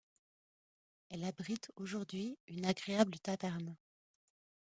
Elle 1.11 1.23
abrite 1.25 1.69
aujourd’hui 1.75 2.39
une 2.47 2.65
agréable 2.65 3.19
taverne. 3.19 3.77